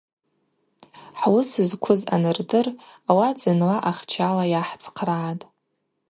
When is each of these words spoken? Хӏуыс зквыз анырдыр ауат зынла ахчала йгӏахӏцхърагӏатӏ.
Хӏуыс 1.19 1.51
зквыз 1.69 2.01
анырдыр 2.13 2.67
ауат 3.09 3.35
зынла 3.41 3.77
ахчала 3.91 4.43
йгӏахӏцхърагӏатӏ. 4.47 5.45